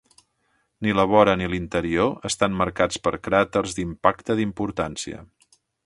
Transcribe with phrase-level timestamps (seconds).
[0.85, 5.23] Ni la vora ni l'interior estan marcats per cràters d'impacte d'importància.